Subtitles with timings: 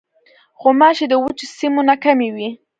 [0.61, 2.49] غوماشې د وچو سیمو نه کمې وي.